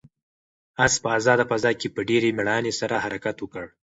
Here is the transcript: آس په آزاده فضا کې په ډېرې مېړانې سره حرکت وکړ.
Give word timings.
آس 0.83 0.93
په 1.03 1.07
آزاده 1.17 1.43
فضا 1.51 1.71
کې 1.79 1.87
په 1.95 2.01
ډېرې 2.09 2.29
مېړانې 2.37 2.73
سره 2.79 2.95
حرکت 3.05 3.37
وکړ. 3.39 3.65